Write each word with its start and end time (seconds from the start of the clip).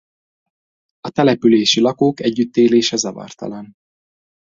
A 0.99 1.09
települési 1.09 1.81
lakók 1.81 2.19
együttélése 2.21 2.95
zavartalan. 2.97 3.73